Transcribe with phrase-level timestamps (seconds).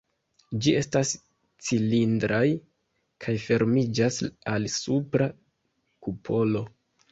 [0.65, 1.11] Ĝi estas
[1.67, 2.41] cilindraj
[3.27, 4.19] kaj fermiĝas
[4.55, 5.31] al supra
[6.09, 6.67] kupolo.